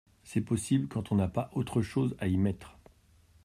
[0.23, 0.87] C’est possible…
[0.87, 2.79] quand on n’a pas autre chose à y mettre…